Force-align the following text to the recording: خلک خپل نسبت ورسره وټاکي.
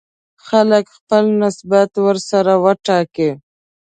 خلک 0.47 0.85
خپل 0.97 1.23
نسبت 1.41 1.89
ورسره 2.05 2.53
وټاکي. 2.63 3.29